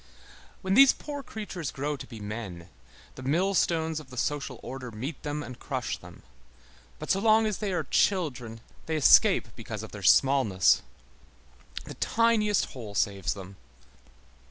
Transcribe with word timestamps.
When 0.63 0.73
these 0.73 0.93
poor 0.93 1.21
creatures 1.21 1.69
grow 1.69 1.95
to 1.95 2.07
be 2.07 2.19
men, 2.19 2.69
the 3.13 3.21
millstones 3.21 3.99
of 3.99 4.09
the 4.09 4.17
social 4.17 4.59
order 4.63 4.89
meet 4.89 5.21
them 5.21 5.43
and 5.43 5.59
crush 5.59 5.95
them, 5.99 6.23
but 6.97 7.11
so 7.11 7.19
long 7.19 7.45
as 7.45 7.59
they 7.59 7.71
are 7.71 7.83
children, 7.83 8.61
they 8.87 8.95
escape 8.95 9.49
because 9.55 9.83
of 9.83 9.91
their 9.91 10.01
smallness. 10.01 10.81
The 11.83 11.93
tiniest 11.93 12.65
hole 12.71 12.95
saves 12.95 13.35
them. 13.35 13.57